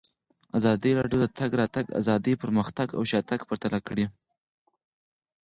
ازادي 0.57 0.91
راډیو 0.99 1.17
د 1.21 1.23
د 1.29 1.33
تګ 1.39 1.51
راتګ 1.61 1.85
ازادي 1.99 2.33
پرمختګ 2.43 2.87
او 2.97 3.01
شاتګ 3.11 3.39
پرتله 3.49 3.79
کړی. 3.87 4.05